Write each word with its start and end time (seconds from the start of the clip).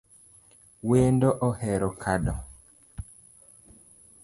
Wendo 0.89 1.29
ohero 1.47 1.89
kado 2.01 2.33